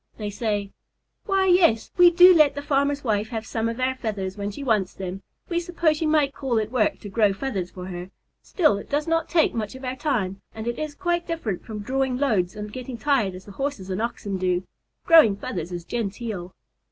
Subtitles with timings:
[0.17, 0.71] they say,
[1.27, 4.63] "Why, yes, we do let the farmer's wife have some of our feathers when she
[4.63, 5.21] wants them.
[5.47, 8.09] We suppose you might call it work to grow feathers for her,
[8.41, 11.81] still it does not take much of our time, and it is quite different from
[11.81, 14.63] drawing loads and getting tired as the Horses and Oxen do.
[15.05, 16.55] Growing feathers is genteel."